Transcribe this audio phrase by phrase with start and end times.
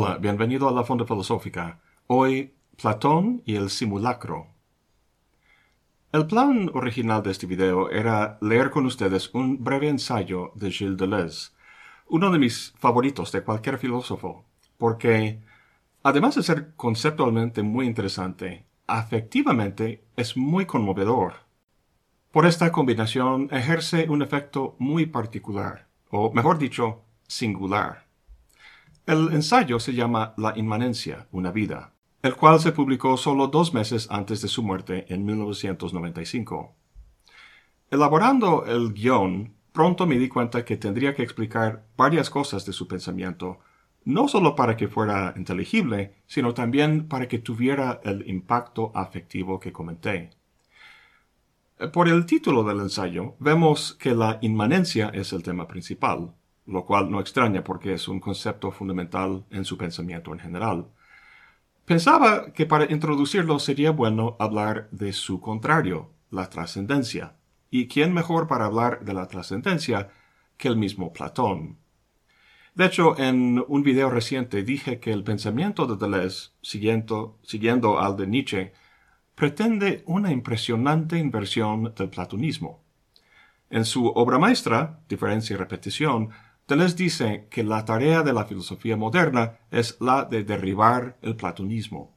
[0.00, 1.80] Hola, bienvenido a la Fonda Filosófica.
[2.06, 4.46] Hoy, Platón y el simulacro.
[6.12, 10.96] El plan original de este video era leer con ustedes un breve ensayo de Gilles
[10.96, 11.50] Deleuze,
[12.06, 14.44] uno de mis favoritos de cualquier filósofo,
[14.76, 15.40] porque,
[16.04, 21.32] además de ser conceptualmente muy interesante, afectivamente es muy conmovedor.
[22.30, 28.07] Por esta combinación ejerce un efecto muy particular, o mejor dicho, singular.
[29.08, 34.06] El ensayo se llama La inmanencia, una vida, el cual se publicó solo dos meses
[34.10, 36.76] antes de su muerte en 1995.
[37.90, 42.86] Elaborando el guion, pronto me di cuenta que tendría que explicar varias cosas de su
[42.86, 43.60] pensamiento,
[44.04, 49.72] no solo para que fuera inteligible, sino también para que tuviera el impacto afectivo que
[49.72, 50.32] comenté.
[51.94, 56.34] Por el título del ensayo, vemos que la inmanencia es el tema principal
[56.68, 60.86] lo cual no extraña porque es un concepto fundamental en su pensamiento en general.
[61.86, 67.36] Pensaba que para introducirlo sería bueno hablar de su contrario, la trascendencia.
[67.70, 70.10] ¿Y quién mejor para hablar de la trascendencia
[70.58, 71.78] que el mismo Platón?
[72.74, 78.16] De hecho, en un video reciente dije que el pensamiento de Deleuze, siguiendo, siguiendo al
[78.16, 78.72] de Nietzsche,
[79.34, 82.82] pretende una impresionante inversión del platonismo.
[83.70, 86.30] En su obra maestra, Diferencia y Repetición,
[86.68, 92.14] Deleuze dice que la tarea de la filosofía moderna es la de derribar el platonismo.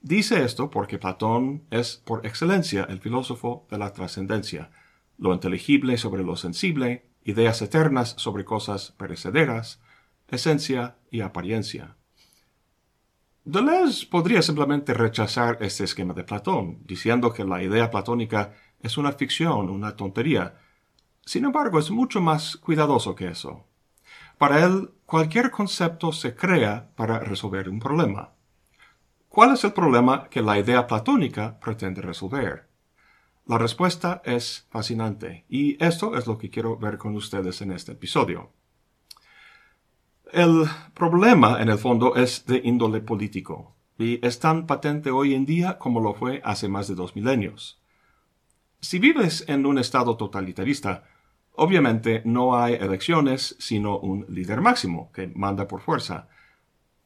[0.00, 4.70] Dice esto porque Platón es por excelencia el filósofo de la trascendencia,
[5.18, 9.82] lo inteligible sobre lo sensible, ideas eternas sobre cosas perecederas,
[10.28, 11.96] esencia y apariencia.
[13.44, 19.12] Deleuze podría simplemente rechazar este esquema de Platón, diciendo que la idea platónica es una
[19.12, 20.54] ficción, una tontería,
[21.26, 23.65] sin embargo, es mucho más cuidadoso que eso.
[24.38, 28.32] Para él, cualquier concepto se crea para resolver un problema.
[29.28, 32.68] ¿Cuál es el problema que la idea platónica pretende resolver?
[33.46, 37.92] La respuesta es fascinante, y esto es lo que quiero ver con ustedes en este
[37.92, 38.50] episodio.
[40.32, 45.46] El problema, en el fondo, es de índole político, y es tan patente hoy en
[45.46, 47.80] día como lo fue hace más de dos milenios.
[48.80, 51.04] Si vives en un estado totalitarista,
[51.56, 56.28] Obviamente no hay elecciones sino un líder máximo que manda por fuerza.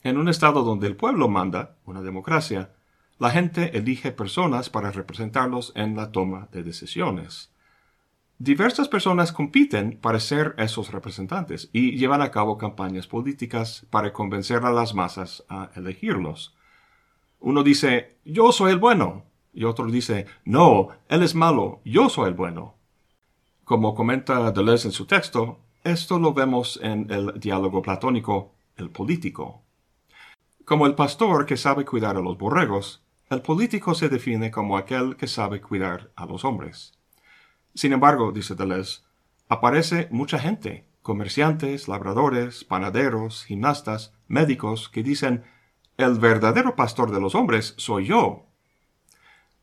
[0.03, 2.73] En un estado donde el pueblo manda, una democracia,
[3.19, 7.53] la gente elige personas para representarlos en la toma de decisiones.
[8.39, 14.65] Diversas personas compiten para ser esos representantes y llevan a cabo campañas políticas para convencer
[14.65, 16.57] a las masas a elegirlos.
[17.39, 22.29] Uno dice, yo soy el bueno, y otro dice, no, él es malo, yo soy
[22.29, 22.80] el bueno.
[23.71, 29.63] Como comenta Deleuze en su texto, esto lo vemos en el diálogo platónico, el político.
[30.65, 35.15] Como el pastor que sabe cuidar a los borregos, el político se define como aquel
[35.15, 36.99] que sabe cuidar a los hombres.
[37.73, 39.03] Sin embargo, dice Deleuze,
[39.49, 45.45] aparece mucha gente, comerciantes, labradores, panaderos, gimnastas, médicos, que dicen,
[45.97, 48.47] el verdadero pastor de los hombres soy yo,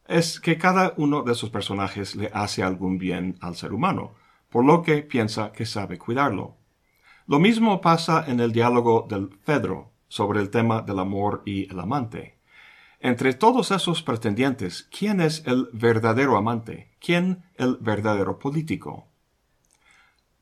[0.08, 4.14] es que cada uno de esos personajes le hace algún bien al ser humano,
[4.50, 6.56] por lo que piensa que sabe cuidarlo.
[7.28, 11.80] Lo mismo pasa en el diálogo del Fedro sobre el tema del amor y el
[11.80, 12.38] amante.
[13.00, 16.96] Entre todos esos pretendientes, ¿quién es el verdadero amante?
[17.00, 19.08] ¿Quién el verdadero político?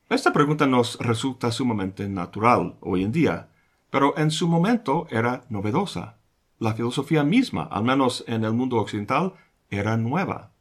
[0.08, 3.48] Esta pregunta nos resulta sumamente natural hoy en día,
[3.90, 6.18] pero en su momento era novedosa.
[6.58, 9.34] La filosofía misma, al menos en el mundo occidental,
[9.70, 10.52] era nueva.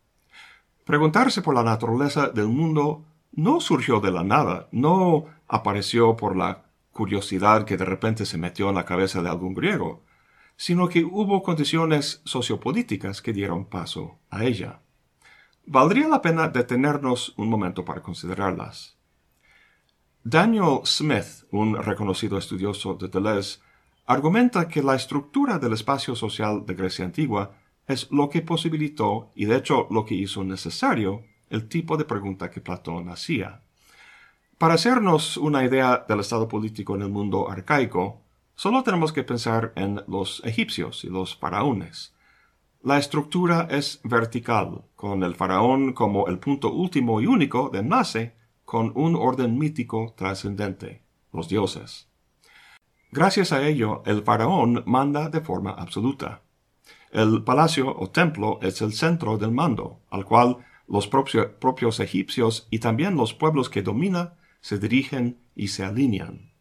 [0.86, 6.66] Preguntarse por la naturaleza del mundo no surgió de la nada, no apareció por la
[6.92, 10.04] curiosidad que de repente se metió en la cabeza de algún griego,
[10.56, 14.80] sino que hubo condiciones sociopolíticas que dieron paso a ella.
[15.66, 18.98] Valdría la pena detenernos un momento para considerarlas.
[20.24, 23.60] Daniel Smith, un reconocido estudioso de Deleuze,
[24.06, 27.52] argumenta que la estructura del espacio social de Grecia antigua
[27.88, 32.50] es lo que posibilitó y de hecho lo que hizo necesario el tipo de pregunta
[32.50, 33.62] que Platón hacía.
[34.58, 38.22] Para hacernos una idea del estado político en el mundo arcaico,
[38.56, 42.14] solo tenemos que pensar en los egipcios y los faraones.
[42.82, 48.36] La estructura es vertical, con el faraón como el punto último y único de nace,
[48.64, 51.02] con un orden mítico trascendente,
[51.34, 52.08] los dioses.
[53.12, 56.42] Gracias a ello, el faraón manda de forma absoluta.
[57.16, 62.80] El palacio o templo es el centro del mando, al cual los propios egipcios y
[62.80, 66.52] también los pueblos que domina se dirigen y se alinean.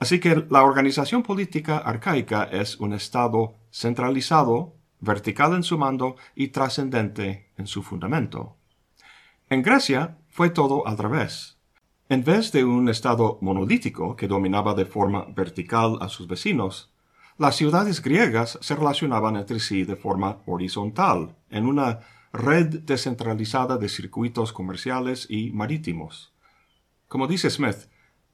[0.00, 6.48] Así que la organización política arcaica es un Estado centralizado, vertical en su mando y
[6.48, 8.56] trascendente en su fundamento.
[9.48, 11.56] En Grecia fue todo al revés.
[12.08, 16.91] En vez de un Estado monolítico que dominaba de forma vertical a sus vecinos,
[17.42, 21.98] las ciudades griegas se relacionaban entre sí de forma horizontal, en una
[22.32, 26.32] red descentralizada de circuitos comerciales y marítimos.
[27.08, 27.88] Como dice Smith,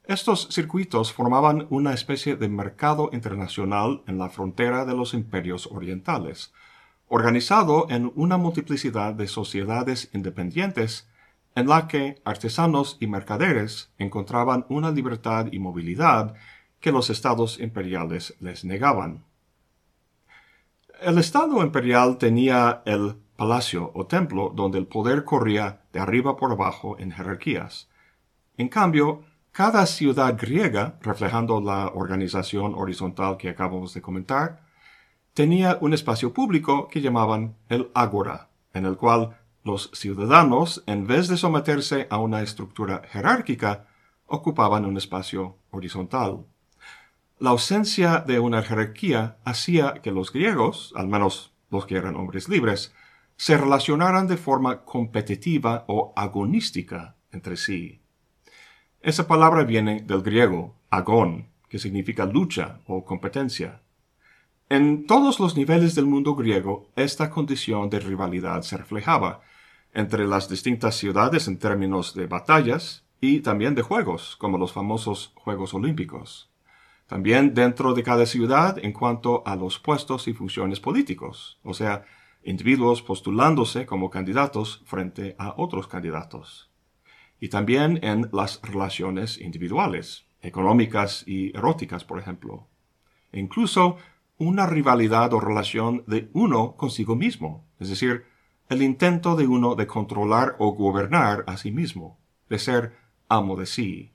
[0.04, 6.52] estos circuitos formaban una especie de mercado internacional en la frontera de los imperios orientales,
[7.06, 11.08] organizado en una multiplicidad de sociedades independientes
[11.54, 16.34] en la que artesanos y mercaderes encontraban una libertad y movilidad
[16.80, 19.24] que los estados imperiales les negaban.
[21.00, 26.50] El estado imperial tenía el palacio o templo donde el poder corría de arriba por
[26.50, 27.88] abajo en jerarquías.
[28.56, 29.22] En cambio,
[29.52, 34.62] cada ciudad griega, reflejando la organización horizontal que acabamos de comentar,
[35.34, 41.28] tenía un espacio público que llamaban el ágora, en el cual los ciudadanos, en vez
[41.28, 43.86] de someterse a una estructura jerárquica,
[44.26, 46.44] ocupaban un espacio horizontal.
[47.40, 52.48] La ausencia de una jerarquía hacía que los griegos, al menos los que eran hombres
[52.48, 52.92] libres,
[53.36, 58.00] se relacionaran de forma competitiva o agonística entre sí.
[59.00, 63.82] Esa palabra viene del griego agón, que significa lucha o competencia.
[64.68, 69.42] En todos los niveles del mundo griego, esta condición de rivalidad se reflejaba
[69.94, 75.32] entre las distintas ciudades en términos de batallas y también de juegos, como los famosos
[75.36, 76.47] Juegos Olímpicos.
[77.08, 82.04] También dentro de cada ciudad en cuanto a los puestos y funciones políticos, o sea,
[82.44, 86.70] individuos postulándose como candidatos frente a otros candidatos.
[87.40, 92.68] Y también en las relaciones individuales, económicas y eróticas, por ejemplo.
[93.32, 93.96] E incluso
[94.36, 98.26] una rivalidad o relación de uno consigo mismo, es decir,
[98.68, 102.18] el intento de uno de controlar o gobernar a sí mismo,
[102.50, 102.96] de ser
[103.28, 104.12] amo de sí.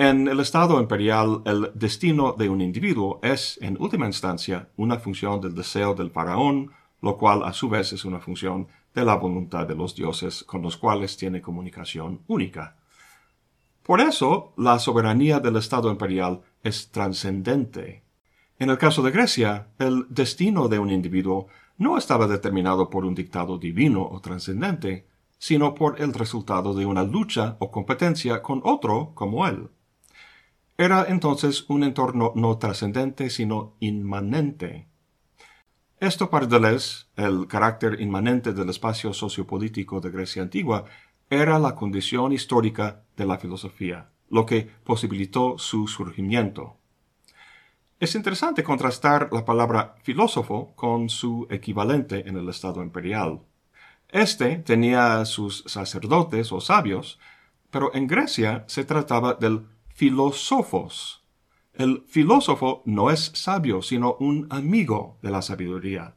[0.00, 5.40] En el Estado imperial, el destino de un individuo es, en última instancia, una función
[5.40, 6.70] del deseo del faraón,
[7.02, 10.62] lo cual a su vez es una función de la voluntad de los dioses con
[10.62, 12.76] los cuales tiene comunicación única.
[13.82, 18.04] Por eso, la soberanía del Estado imperial es trascendente.
[18.60, 23.16] En el caso de Grecia, el destino de un individuo no estaba determinado por un
[23.16, 25.08] dictado divino o trascendente,
[25.38, 29.70] sino por el resultado de una lucha o competencia con otro como él.
[30.80, 34.86] Era entonces un entorno no trascendente, sino inmanente.
[35.98, 40.84] Esto para Deleuze, el carácter inmanente del espacio sociopolítico de Grecia antigua,
[41.28, 46.76] era la condición histórica de la filosofía, lo que posibilitó su surgimiento.
[47.98, 53.40] Es interesante contrastar la palabra filósofo con su equivalente en el Estado imperial.
[54.10, 57.18] Este tenía sus sacerdotes o sabios,
[57.72, 59.66] pero en Grecia se trataba del
[59.98, 61.24] filósofos.
[61.74, 66.14] El filósofo no es sabio, sino un amigo de la sabiduría.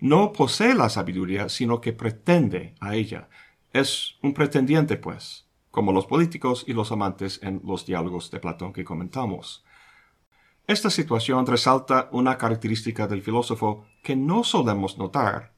[0.00, 3.28] No posee la sabiduría, sino que pretende a ella.
[3.72, 8.72] Es un pretendiente, pues, como los políticos y los amantes en los diálogos de Platón
[8.72, 9.64] que comentamos.
[10.66, 15.52] Esta situación resalta una característica del filósofo que no solemos notar.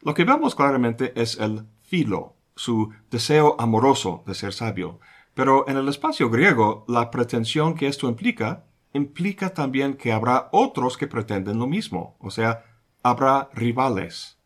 [0.00, 5.00] Lo que vemos claramente es el filo, su deseo amoroso de ser sabio,
[5.38, 10.98] pero en el espacio griego la pretensión que esto implica implica también que habrá otros
[10.98, 12.64] que pretenden lo mismo, o sea,
[13.04, 14.36] habrá rivales.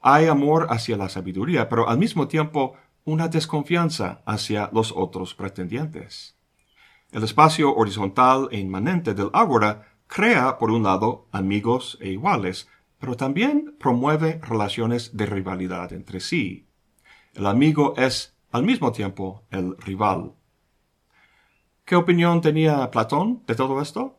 [0.00, 6.36] Hay amor hacia la sabiduría, pero al mismo tiempo una desconfianza hacia los otros pretendientes.
[7.10, 12.68] El espacio horizontal e inmanente del ágora crea, por un lado, amigos e iguales,
[13.00, 16.68] pero también promueve relaciones de rivalidad entre sí.
[17.34, 20.34] El amigo es, al mismo tiempo, el rival.
[21.86, 24.18] ¿Qué opinión tenía Platón de todo esto?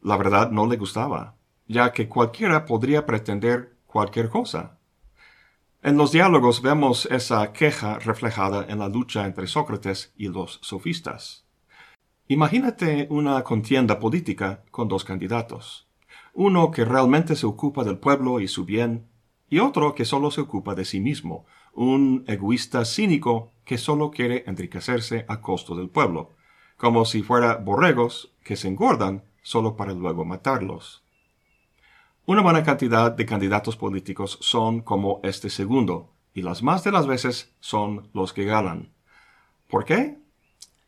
[0.00, 1.34] La verdad no le gustaba,
[1.66, 4.78] ya que cualquiera podría pretender cualquier cosa.
[5.82, 11.44] En los diálogos vemos esa queja reflejada en la lucha entre Sócrates y los sofistas.
[12.28, 15.88] Imagínate una contienda política con dos candidatos.
[16.32, 19.08] Uno que realmente se ocupa del pueblo y su bien,
[19.50, 21.46] y otro que solo se ocupa de sí mismo,
[21.86, 26.34] un egoísta cínico que solo quiere enriquecerse a costo del pueblo,
[26.76, 31.04] como si fuera borregos que se engordan solo para luego matarlos.
[32.26, 37.06] Una buena cantidad de candidatos políticos son como este segundo, y las más de las
[37.06, 38.92] veces son los que ganan.
[39.68, 40.18] ¿Por qué?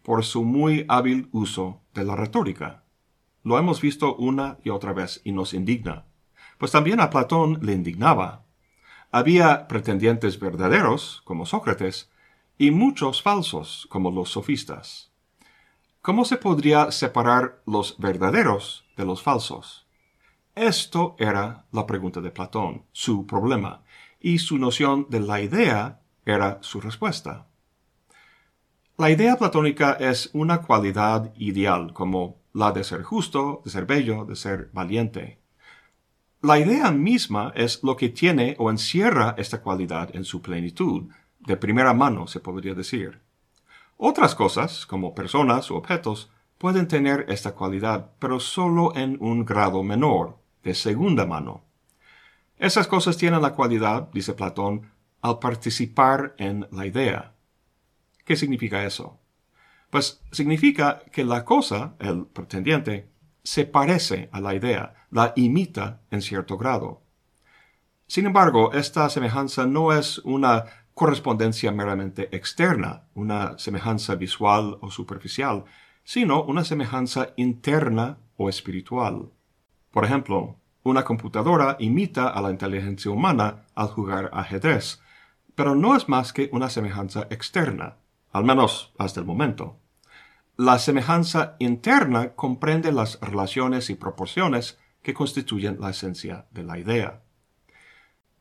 [0.02, 2.84] por su muy hábil uso de la retórica.
[3.42, 6.06] Lo hemos visto una y otra vez y nos indigna.
[6.58, 8.44] Pues también a Platón le indignaba.
[9.12, 12.10] Había pretendientes verdaderos, como Sócrates,
[12.58, 15.10] y muchos falsos, como los sofistas.
[16.00, 19.86] ¿Cómo se podría separar los verdaderos de los falsos?
[20.54, 23.82] Esto era la pregunta de Platón, su problema,
[24.20, 27.46] y su noción de la idea era su respuesta.
[28.96, 34.24] La idea platónica es una cualidad ideal, como la de ser justo, de ser bello,
[34.24, 35.39] de ser valiente.
[36.42, 41.56] La idea misma es lo que tiene o encierra esta cualidad en su plenitud, de
[41.58, 43.20] primera mano se podría decir.
[43.98, 49.82] Otras cosas, como personas o objetos, pueden tener esta cualidad, pero solo en un grado
[49.82, 51.62] menor, de segunda mano.
[52.56, 57.34] Esas cosas tienen la cualidad, dice Platón, al participar en la idea.
[58.24, 59.18] ¿Qué significa eso?
[59.90, 63.09] Pues significa que la cosa, el pretendiente,
[63.42, 67.02] se parece a la idea, la imita en cierto grado.
[68.06, 75.64] Sin embargo, esta semejanza no es una correspondencia meramente externa, una semejanza visual o superficial,
[76.04, 79.30] sino una semejanza interna o espiritual.
[79.90, 85.00] Por ejemplo, una computadora imita a la inteligencia humana al jugar ajedrez,
[85.54, 87.96] pero no es más que una semejanza externa,
[88.32, 89.76] al menos hasta el momento.
[90.62, 97.22] La semejanza interna comprende las relaciones y proporciones que constituyen la esencia de la idea.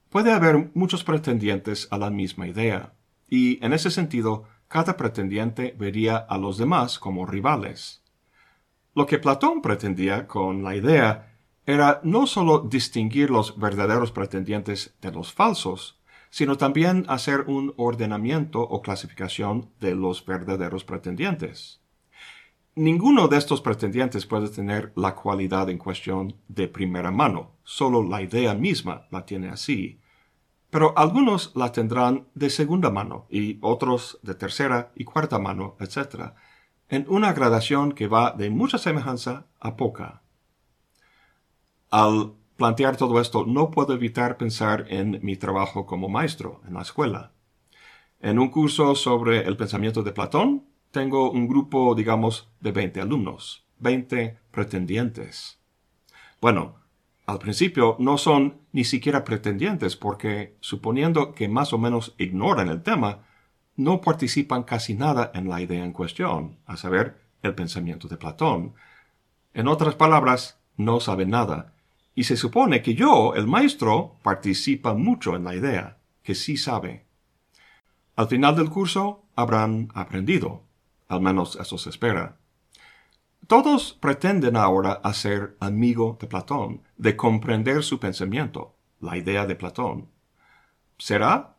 [0.10, 2.92] Puede haber muchos pretendientes a la misma idea,
[3.30, 8.04] y en ese sentido, cada pretendiente vería a los demás como rivales.
[8.96, 15.14] Lo que Platón pretendía con la idea era no sólo distinguir los verdaderos pretendientes de
[15.14, 21.80] los falsos, sino también hacer un ordenamiento o clasificación de los verdaderos pretendientes.
[22.80, 28.22] Ninguno de estos pretendientes puede tener la cualidad en cuestión de primera mano, solo la
[28.22, 30.00] idea misma la tiene así.
[30.70, 36.32] Pero algunos la tendrán de segunda mano y otros de tercera y cuarta mano, etc.,
[36.88, 40.22] en una gradación que va de mucha semejanza a poca.
[41.92, 46.84] Al plantear todo esto, no puedo evitar pensar en mi trabajo como maestro en la
[46.84, 47.34] escuela.
[48.22, 53.66] En un curso sobre el pensamiento de Platón, tengo un grupo, digamos, de 20 alumnos,
[53.80, 55.60] 20 pretendientes.
[56.42, 56.76] Bueno,
[57.26, 62.82] al principio no son ni siquiera pretendientes porque, suponiendo que más o menos ignoran el
[62.82, 63.26] tema,
[63.76, 68.74] no participan casi nada en la idea en cuestión, a saber, el pensamiento de Platón.
[69.54, 71.74] En otras palabras, no saben nada,
[72.16, 77.06] y se supone que yo, el maestro, participa mucho en la idea, que sí sabe.
[78.16, 80.64] Al final del curso habrán aprendido,
[81.10, 82.38] al menos eso se espera.
[83.48, 90.08] Todos pretenden ahora ser amigo de Platón, de comprender su pensamiento, la idea de Platón.
[90.98, 91.56] ¿Será?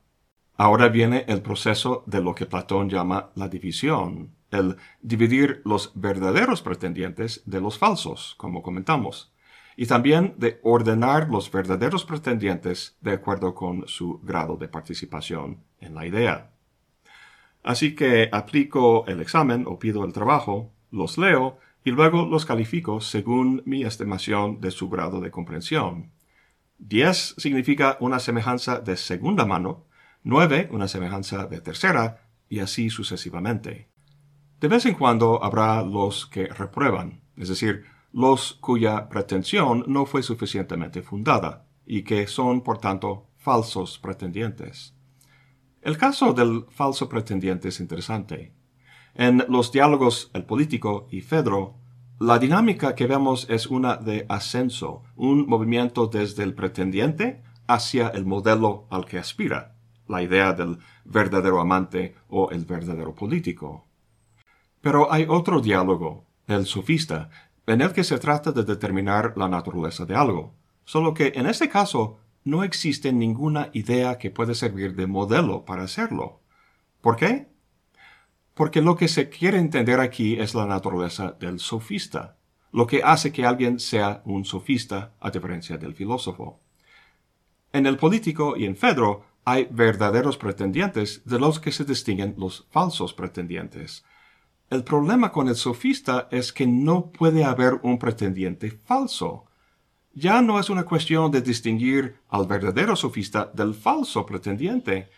[0.57, 6.63] Ahora viene el proceso de lo que Platón llama la división, el dividir los verdaderos
[6.63, 9.33] pretendientes de los falsos, como comentamos
[9.77, 15.95] y también de ordenar los verdaderos pretendientes de acuerdo con su grado de participación en
[15.95, 16.51] la idea.
[17.63, 23.01] Así que aplico el examen o pido el trabajo, los leo y luego los califico
[23.01, 26.11] según mi estimación de su grado de comprensión.
[26.79, 29.85] Diez significa una semejanza de segunda mano,
[30.23, 33.89] nueve una semejanza de tercera y así sucesivamente.
[34.61, 40.23] De vez en cuando habrá los que reprueban, es decir, los cuya pretensión no fue
[40.23, 44.95] suficientemente fundada, y que son, por tanto, falsos pretendientes.
[45.83, 48.53] El caso del falso pretendiente es interesante.
[49.15, 51.77] En los diálogos El político y Fedro,
[52.19, 58.27] la dinámica que vemos es una de ascenso, un movimiento desde el pretendiente hacia el
[58.27, 59.75] modelo al que aspira,
[60.07, 63.87] la idea del verdadero amante o el verdadero político.
[64.83, 67.31] Pero hay otro diálogo, el sofista,
[67.67, 71.71] en el que se trata de determinar la naturaleza de algo, solo que en este
[71.71, 76.41] caso no existe ninguna idea que pueda servir de modelo para hacerlo.
[77.01, 77.49] ¿Por qué?
[78.55, 82.37] Porque lo que se quiere entender aquí es la naturaleza del sofista,
[82.73, 86.61] lo que hace que alguien sea un sofista a diferencia del filósofo.
[87.73, 92.67] En el político y en Fedro hay verdaderos pretendientes de los que se distinguen los
[92.71, 94.05] falsos pretendientes,
[94.71, 99.47] el problema con el sofista es que no puede haber un pretendiente falso.
[100.13, 105.09] Ya no es una cuestión de distinguir al verdadero sofista del falso pretendiente,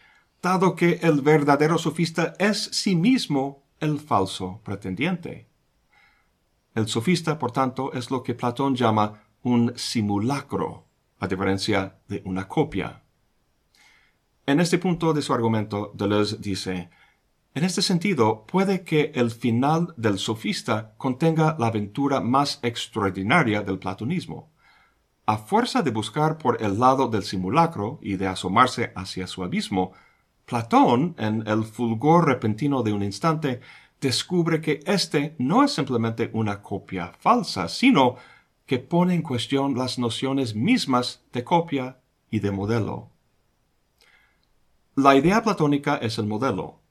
[0.43, 5.49] dado que el verdadero sofista es sí mismo el falso pretendiente.
[6.75, 10.87] El sofista, por tanto, es lo que Platón llama un simulacro,
[11.19, 13.03] a diferencia de una copia.
[14.45, 16.91] En este punto de su argumento, Deleuze dice,
[17.55, 23.79] en este sentido, puede que el final del sofista contenga la aventura más extraordinaria del
[23.79, 24.52] platonismo.
[25.33, 29.93] A fuerza de buscar por el lado del simulacro y de asomarse hacia su abismo,
[30.45, 33.63] Platón, en el fulgor repentino de un instante,
[33.99, 38.17] descubre que éste no es simplemente una copia falsa, sino
[38.67, 41.97] que pone en cuestión las nociones mismas de copia
[42.31, 43.09] y de modelo.
[44.97, 46.83] La idea platónica es el modelo.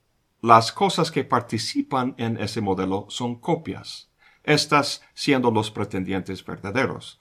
[0.41, 4.10] Las cosas que participan en ese modelo son copias,
[4.43, 7.20] estas siendo los pretendientes verdaderos.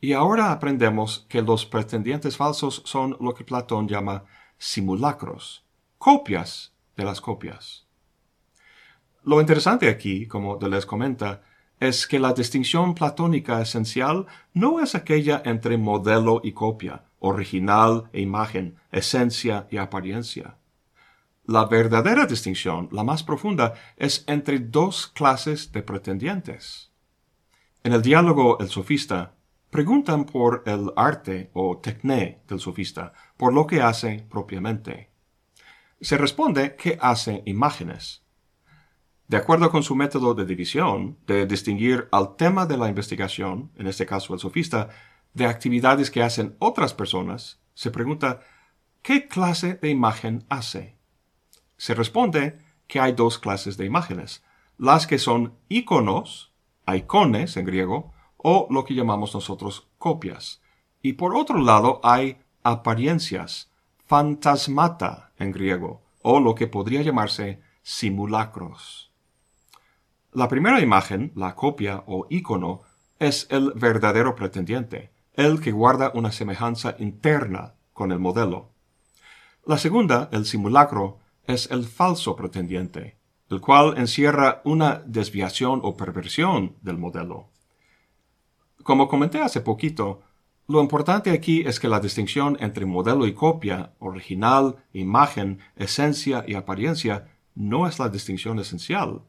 [0.00, 4.24] Y ahora aprendemos que los pretendientes falsos son lo que Platón llama
[4.56, 5.64] simulacros,
[5.98, 7.86] copias de las copias.
[9.24, 11.42] Lo interesante aquí, como Deleuze comenta,
[11.80, 18.20] es que la distinción platónica esencial no es aquella entre modelo y copia, original e
[18.20, 20.56] imagen, esencia y apariencia.
[21.44, 26.90] La verdadera distinción, la más profunda, es entre dos clases de pretendientes.
[27.82, 29.34] En el diálogo El sofista,
[29.70, 35.10] preguntan por el arte o techné del sofista, por lo que hace propiamente.
[36.00, 38.22] Se responde que hace imágenes.
[39.26, 43.86] De acuerdo con su método de división, de distinguir al tema de la investigación, en
[43.86, 44.88] este caso el sofista,
[45.34, 48.40] de actividades que hacen otras personas, se pregunta
[49.02, 50.96] ¿qué clase de imagen hace?
[51.76, 54.42] Se responde que hay dos clases de imágenes,
[54.78, 56.52] las que son iconos,
[56.86, 60.62] icones en griego, o lo que llamamos nosotros copias.
[61.02, 63.70] Y por otro lado hay apariencias,
[64.06, 69.12] fantasmata en griego, o lo que podría llamarse simulacros.
[70.32, 72.82] La primera imagen, la copia o icono,
[73.18, 78.70] es el verdadero pretendiente, el que guarda una semejanza interna con el modelo.
[79.64, 83.16] La segunda, el simulacro, es el falso pretendiente,
[83.50, 87.48] el cual encierra una desviación o perversión del modelo.
[88.88, 90.22] Como comenté hace poquito,
[90.66, 96.54] lo importante aquí es que la distinción entre modelo y copia, original, imagen, esencia y
[96.54, 99.20] apariencia, no es la distinción esencial.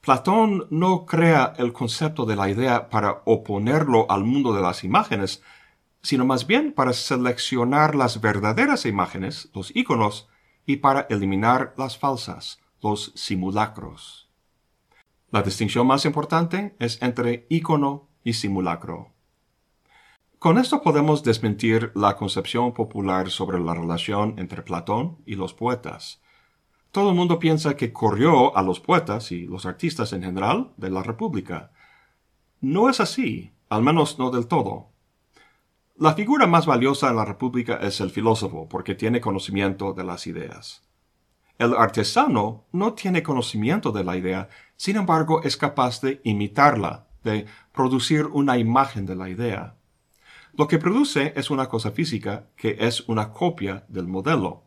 [0.00, 5.42] Platón no crea el concepto de la idea para oponerlo al mundo de las imágenes,
[6.02, 10.30] sino más bien para seleccionar las verdaderas imágenes, los íconos,
[10.64, 14.30] y para eliminar las falsas, los simulacros.
[15.30, 19.12] La distinción más importante es entre ícono y simulacro.
[20.38, 26.20] Con esto podemos desmentir la concepción popular sobre la relación entre Platón y los poetas.
[26.90, 30.90] Todo el mundo piensa que corrió a los poetas y los artistas en general de
[30.90, 31.70] la República.
[32.60, 34.88] No es así, al menos no del todo.
[35.96, 40.26] La figura más valiosa en la República es el filósofo, porque tiene conocimiento de las
[40.26, 40.82] ideas.
[41.56, 47.46] El artesano no tiene conocimiento de la idea, sin embargo es capaz de imitarla, de
[47.72, 49.76] producir una imagen de la idea.
[50.54, 54.64] Lo que produce es una cosa física que es una copia del modelo.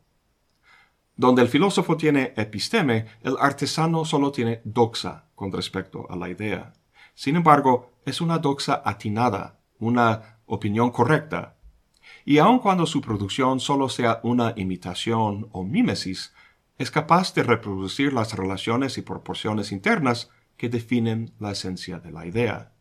[1.16, 6.74] Donde el filósofo tiene episteme, el artesano solo tiene doxa con respecto a la idea.
[7.14, 11.56] Sin embargo, es una doxa atinada, una opinión correcta.
[12.26, 16.34] Y aun cuando su producción solo sea una imitación o mímesis,
[16.78, 22.26] es capaz de reproducir las relaciones y proporciones internas que definen la esencia de la
[22.26, 22.74] idea.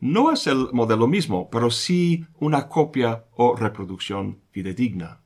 [0.00, 5.20] No es el modelo mismo, pero sí una copia o reproducción fidedigna.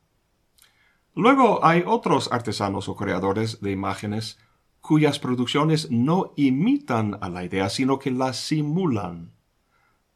[1.15, 4.37] Luego hay otros artesanos o creadores de imágenes
[4.81, 9.33] cuyas producciones no imitan a la idea, sino que la simulan.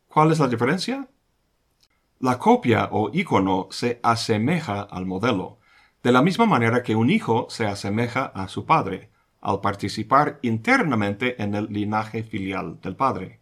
[0.07, 1.09] ¿Cuál es la diferencia?
[2.19, 5.59] La copia o icono se asemeja al modelo,
[6.03, 9.10] de la misma manera que un hijo se asemeja a su padre,
[9.41, 13.41] al participar internamente en el linaje filial del padre.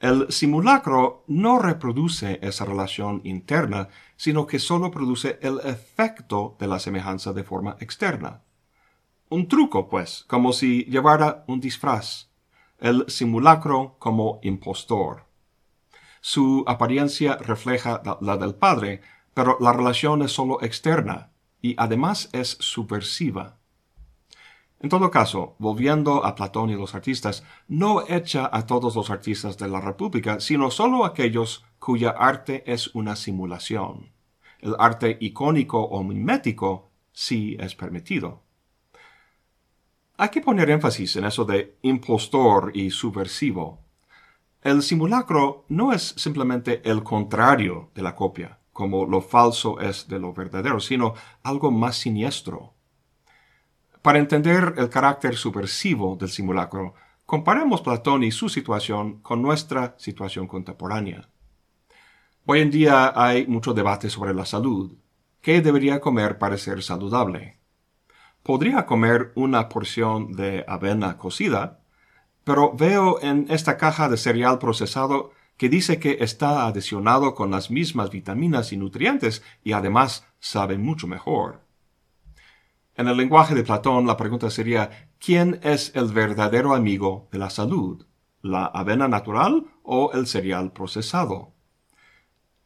[0.00, 6.78] El simulacro no reproduce esa relación interna, sino que solo produce el efecto de la
[6.78, 8.42] semejanza de forma externa.
[9.30, 12.28] Un truco, pues, como si llevara un disfraz.
[12.78, 15.24] El simulacro como impostor.
[16.20, 19.00] Su apariencia refleja la del padre,
[19.32, 21.30] pero la relación es solo externa
[21.62, 23.58] y además es subversiva.
[24.84, 29.56] En todo caso, volviendo a Platón y los artistas, no echa a todos los artistas
[29.56, 34.10] de la República, sino solo aquellos cuya arte es una simulación.
[34.60, 38.42] El arte icónico o mimético sí es permitido.
[40.18, 43.78] Hay que poner énfasis en eso de impostor y subversivo.
[44.60, 50.18] El simulacro no es simplemente el contrario de la copia, como lo falso es de
[50.18, 52.73] lo verdadero, sino algo más siniestro.
[54.04, 56.92] Para entender el carácter subversivo del simulacro,
[57.24, 61.30] comparemos Platón y su situación con nuestra situación contemporánea.
[62.44, 64.92] Hoy en día hay mucho debate sobre la salud.
[65.40, 67.64] ¿Qué debería comer para ser saludable?
[68.44, 71.80] podría comer una porción de avena cocida,
[72.44, 77.70] pero veo en esta caja de cereal procesado que dice que está adicionado con las
[77.70, 81.63] mismas vitaminas y nutrientes y además sabe mucho mejor.
[82.96, 87.50] En el lenguaje de Platón la pregunta sería ¿quién es el verdadero amigo de la
[87.50, 88.06] salud?
[88.40, 91.54] ¿La avena natural o el cereal procesado?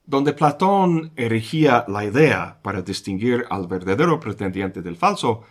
[0.05, 5.45] Donde Platón erigía la idea para distinguir al verdadero pretendiente del falso,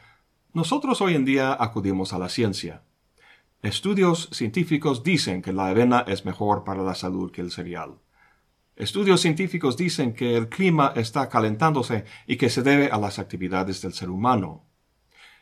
[0.54, 2.84] nosotros hoy en día acudimos a la ciencia.
[3.64, 7.96] Estudios científicos dicen que la avena es mejor para la salud que el cereal.
[8.76, 13.82] Estudios científicos dicen que el clima está calentándose y que se debe a las actividades
[13.82, 14.67] del ser humano.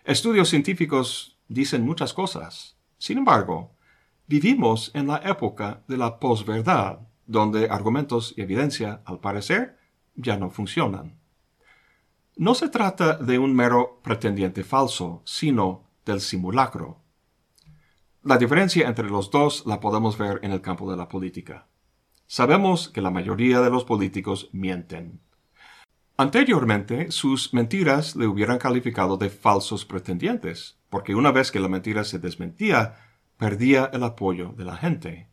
[0.06, 2.78] Estudios científicos dicen muchas cosas.
[3.00, 3.76] Sin embargo,
[4.28, 9.80] vivimos en la época de la posverdad, donde argumentos y evidencia, al parecer,
[10.14, 11.18] ya no funcionan.
[12.36, 17.02] No se trata de un mero pretendiente falso, sino del simulacro.
[18.22, 21.68] La diferencia entre los dos la podemos ver en el campo de la política.
[22.28, 25.25] Sabemos que la mayoría de los políticos mienten.
[26.18, 32.04] Anteriormente, sus mentiras le hubieran calificado de falsos pretendientes, porque una vez que la mentira
[32.04, 32.96] se desmentía,
[33.38, 35.28] perdía el apoyo de la gente.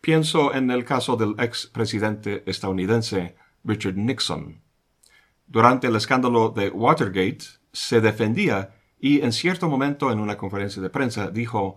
[0.00, 4.62] Pienso en el caso del ex presidente estadounidense Richard Nixon
[5.48, 7.38] durante el escándalo de Watergate,
[7.72, 11.76] se defendía y en cierto momento en una conferencia de prensa dijo,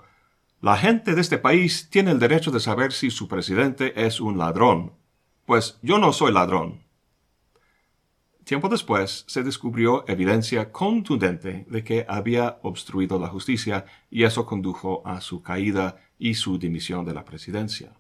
[0.60, 4.38] La gente de este país tiene el derecho de saber si su presidente es un
[4.38, 4.94] ladrón.
[5.46, 6.84] Pues yo no soy ladrón.
[8.52, 15.02] Tiempo después se descubrió evidencia contundente de que había obstruido la justicia y eso condujo
[15.06, 17.94] a su caída y su dimisión de la presidencia.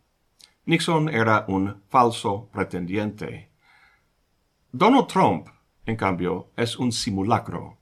[0.66, 3.50] Nixon era un falso pretendiente.
[4.74, 5.48] Donald Trump
[5.86, 7.78] en cambio, es un simulacro.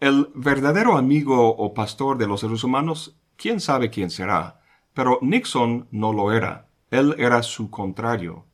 [0.00, 4.60] El verdadero amigo o pastor de los seres humanos, quién sabe quién será,
[4.94, 8.46] pero Nixon no lo era, él era su contrario.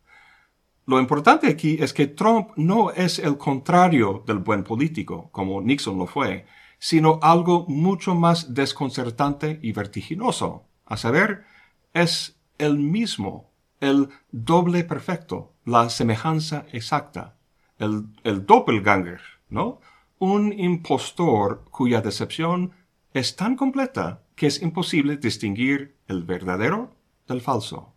[0.88, 5.98] Lo importante aquí es que Trump no es el contrario del buen político, como Nixon
[5.98, 6.46] lo fue,
[6.79, 11.44] sino algo mucho más desconcertante y vertiginoso, a saber,
[11.92, 17.38] es el mismo, el doble perfecto, la semejanza exacta
[17.79, 19.81] el, doppelganger, ¿no?
[20.18, 22.72] Un impostor cuya decepción
[23.12, 26.94] es tan completa que es imposible distinguir el verdadero
[27.27, 27.94] del falso.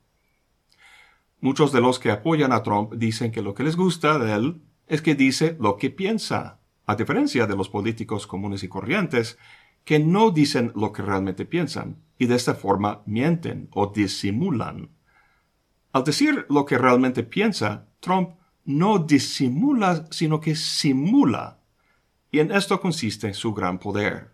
[1.41, 4.61] Muchos de los que apoyan a Trump dicen que lo que les gusta de él
[4.85, 9.39] es que dice lo que piensa, a diferencia de los políticos comunes y corrientes
[9.83, 14.89] que no dicen lo que realmente piensan y de esta forma mienten o disimulan.
[15.91, 21.59] Al decir lo que realmente piensa, Trump no disimula, sino que simula.
[22.31, 24.31] Y en esto consiste su gran poder.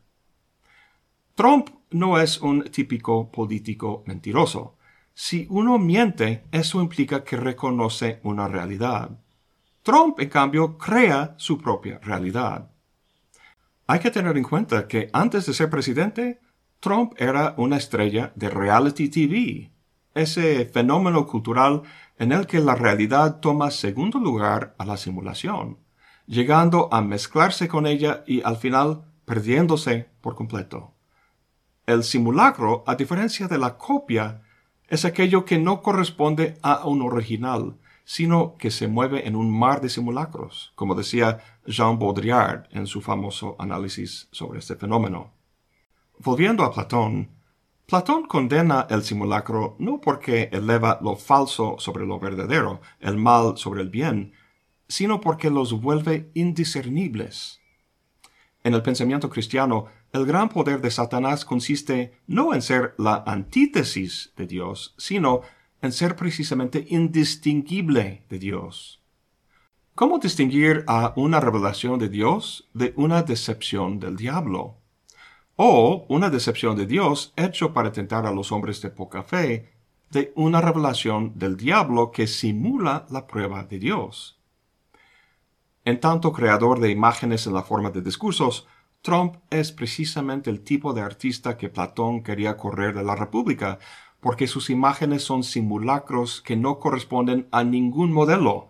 [1.36, 4.77] Trump no es un típico político mentiroso.
[5.20, 9.18] Si uno miente, eso implica que reconoce una realidad.
[9.82, 12.70] Trump, en cambio, crea su propia realidad.
[13.88, 16.40] Hay que tener en cuenta que antes de ser presidente,
[16.80, 19.72] Trump era una estrella de reality TV,
[20.14, 21.82] ese fenómeno cultural
[22.20, 25.80] en el que la realidad toma segundo lugar a la simulación,
[26.28, 30.94] llegando a mezclarse con ella y al final perdiéndose por completo.
[31.88, 34.44] El simulacro, a diferencia de la copia,
[34.88, 39.82] es aquello que no corresponde a un original, sino que se mueve en un mar
[39.82, 45.34] de simulacros, como decía Jean Baudrillard en su famoso análisis sobre este fenómeno.
[46.20, 47.30] Volviendo a Platón,
[47.86, 53.82] Platón condena el simulacro no porque eleva lo falso sobre lo verdadero, el mal sobre
[53.82, 54.34] el bien,
[54.88, 57.60] sino porque los vuelve indiscernibles.
[58.64, 59.86] En el pensamiento cristiano,
[60.18, 65.42] el gran poder de Satanás consiste no en ser la antítesis de Dios, sino
[65.82, 69.02] en ser precisamente indistinguible de Dios.
[69.96, 74.78] ¿Cómo distinguir a una revelación de Dios de una decepción del diablo?
[75.58, 79.74] o una decepción de Dios hecho para tentar a los hombres de poca fe
[80.12, 84.40] de una revelación del diablo que simula la prueba de Dios.
[85.84, 88.68] En tanto creador de imágenes en la forma de discursos,
[89.02, 93.80] Trump es precisamente el tipo de artista que Platón quería correr de la República,
[94.20, 98.70] porque sus imágenes son simulacros que no corresponden a ningún modelo,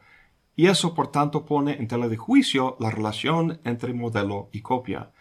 [0.56, 5.12] y eso por tanto pone en tela de juicio la relación entre modelo y copia.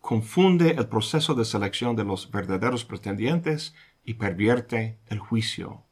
[0.00, 5.84] Confunde el proceso de selección de los verdaderos pretendientes y pervierte el juicio.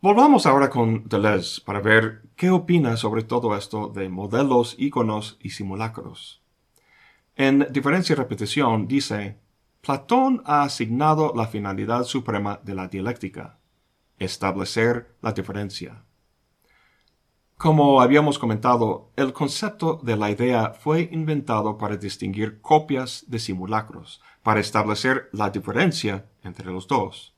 [0.00, 5.50] Volvamos ahora con Deleuze para ver qué opina sobre todo esto de modelos, íconos y
[5.50, 6.40] simulacros.
[7.34, 9.40] En Diferencia y Repetición dice,
[9.80, 13.58] Platón ha asignado la finalidad suprema de la dialéctica,
[14.20, 16.04] establecer la diferencia.
[17.56, 24.22] Como habíamos comentado, el concepto de la idea fue inventado para distinguir copias de simulacros,
[24.44, 27.34] para establecer la diferencia entre los dos.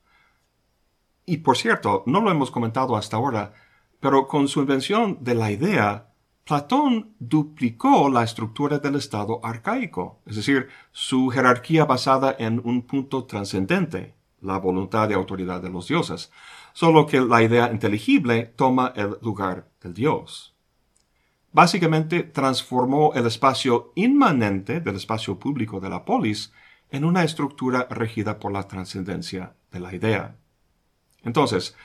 [1.31, 3.53] Y por cierto, no lo hemos comentado hasta ahora,
[4.01, 6.09] pero con su invención de la idea,
[6.45, 13.27] Platón duplicó la estructura del Estado arcaico, es decir, su jerarquía basada en un punto
[13.27, 16.33] trascendente, la voluntad de autoridad de los dioses,
[16.73, 20.57] solo que la idea inteligible toma el lugar del dios.
[21.53, 26.53] Básicamente transformó el espacio inmanente del espacio público de la polis
[26.91, 30.41] en una estructura regida por la trascendencia de la idea.
[31.25, 31.77] Entonces,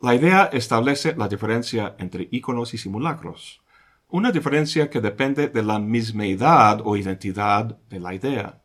[0.00, 3.60] la idea establece la diferencia entre íconos y simulacros,
[4.08, 8.62] una diferencia que depende de la mismeidad o identidad de la idea.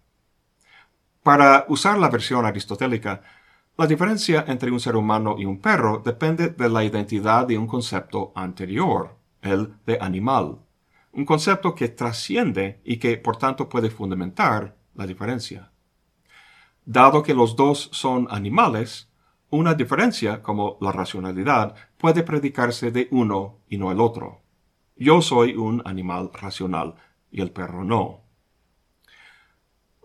[1.24, 3.22] Para usar la versión aristotélica,
[3.78, 7.68] la diferencia entre un ser humano y un perro depende de la identidad de un
[7.68, 10.60] concepto anterior, el de animal,
[11.12, 15.72] un concepto que trasciende y que por tanto puede fundamentar la diferencia.
[16.86, 19.10] Dado que los dos son animales,
[19.50, 24.42] una diferencia, como la racionalidad, puede predicarse de uno y no el otro.
[24.96, 26.96] Yo soy un animal racional
[27.32, 28.22] y el perro no.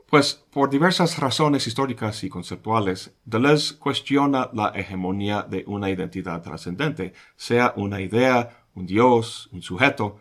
[0.07, 7.13] Pues por diversas razones históricas y conceptuales, Deleuze cuestiona la hegemonía de una identidad trascendente,
[7.37, 10.19] sea una idea, un dios, un sujeto,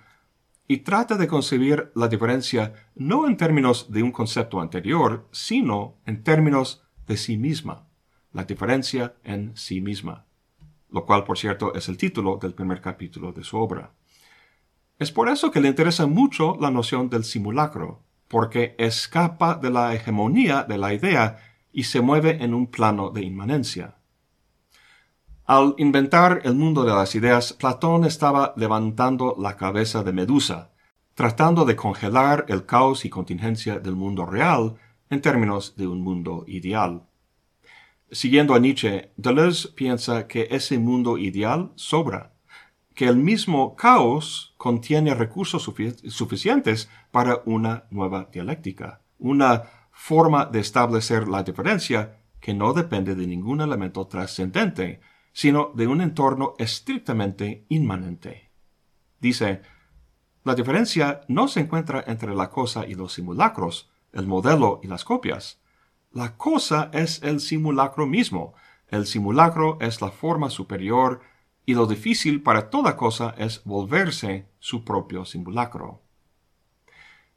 [0.68, 6.24] y trata de concebir la diferencia no en términos de un concepto anterior, sino en
[6.24, 7.89] términos de sí misma
[8.32, 10.26] la diferencia en sí misma,
[10.90, 13.92] lo cual, por cierto, es el título del primer capítulo de su obra.
[14.98, 19.96] Es por eso que le interesa mucho la noción del simulacro, porque escapa de la
[19.96, 21.38] hegemonía de la idea
[21.72, 23.96] y se mueve en un plano de inmanencia.
[25.46, 30.74] Al inventar el mundo de las ideas, Platón estaba levantando la cabeza de Medusa,
[31.16, 34.76] tratando de congelar el caos y contingencia del mundo real
[35.10, 37.09] en términos de un mundo ideal.
[38.12, 42.34] Siguiendo a Nietzsche, Deleuze piensa que ese mundo ideal sobra,
[42.96, 45.72] que el mismo caos contiene recursos
[46.08, 53.28] suficientes para una nueva dialéctica, una forma de establecer la diferencia que no depende de
[53.28, 58.50] ningún elemento trascendente, sino de un entorno estrictamente inmanente.
[59.20, 59.62] Dice,
[60.44, 65.06] la diferencia no se encuentra entre la cosa y los simulacros, el modelo y las
[65.06, 65.62] copias,
[66.12, 68.54] la cosa es el simulacro mismo.
[68.88, 71.22] El simulacro es la forma superior
[71.66, 76.02] y lo difícil para toda cosa es volverse su propio simulacro.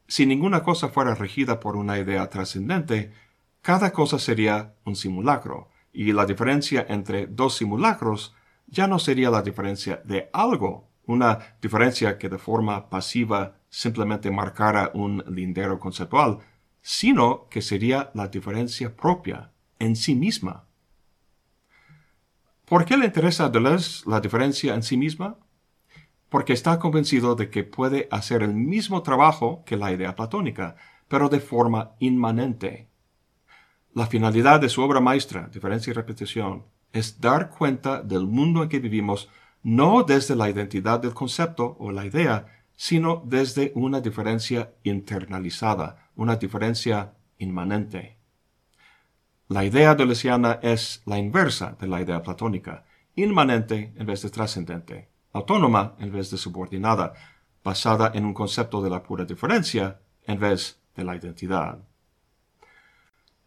[0.08, 3.12] Si ninguna cosa fuera regida por una idea trascendente,
[3.61, 8.35] cada cosa sería un simulacro, y la diferencia entre dos simulacros
[8.66, 14.90] ya no sería la diferencia de algo, una diferencia que de forma pasiva simplemente marcara
[14.94, 16.38] un lindero conceptual,
[16.83, 20.66] sino que sería la diferencia propia en sí misma.
[22.66, 25.38] ¿Por qué le interesa a Deleuze la diferencia en sí misma?
[26.29, 30.77] Porque está convencido de que puede hacer el mismo trabajo que la idea platónica,
[31.09, 32.88] pero de forma inmanente.
[33.95, 38.68] La finalidad de su obra maestra, Diferencia y Repetición, es dar cuenta del mundo en
[38.68, 39.29] que vivimos
[39.62, 46.35] no desde la identidad del concepto o la idea, sino desde una diferencia internalizada, una
[46.35, 48.16] diferencia inmanente.
[49.47, 55.11] La idea deleuziana es la inversa de la idea platónica, inmanente en vez de trascendente,
[55.33, 57.14] autónoma en vez de subordinada,
[57.62, 61.79] basada en un concepto de la pura diferencia en vez de la identidad.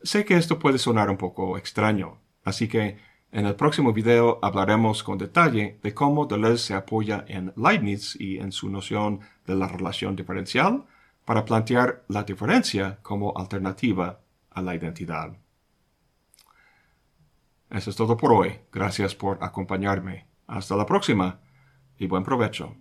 [0.02, 3.00] Sé que esto puede sonar un poco extraño, así que
[3.36, 8.38] en el próximo video hablaremos con detalle de cómo Deleuze se apoya en Leibniz y
[8.38, 10.86] en su noción de la relación diferencial
[11.26, 14.22] para plantear la diferencia como alternativa
[14.52, 15.34] a la identidad.
[17.70, 18.58] Eso es todo por hoy.
[18.72, 20.28] Gracias por acompañarme.
[20.48, 21.42] Hasta la próxima
[22.00, 22.78] y buen provecho.